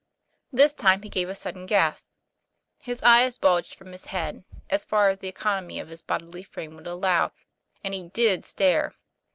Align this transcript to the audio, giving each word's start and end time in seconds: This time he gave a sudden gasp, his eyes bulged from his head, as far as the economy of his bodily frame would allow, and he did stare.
This 0.51 0.73
time 0.73 1.03
he 1.03 1.09
gave 1.09 1.29
a 1.29 1.35
sudden 1.35 1.67
gasp, 1.67 2.07
his 2.79 3.03
eyes 3.03 3.37
bulged 3.37 3.75
from 3.75 3.91
his 3.91 4.05
head, 4.05 4.43
as 4.67 4.83
far 4.83 5.09
as 5.09 5.19
the 5.19 5.27
economy 5.27 5.79
of 5.79 5.89
his 5.89 6.01
bodily 6.01 6.41
frame 6.41 6.75
would 6.75 6.87
allow, 6.87 7.33
and 7.83 7.93
he 7.93 8.01
did 8.09 8.43
stare. 8.43 8.93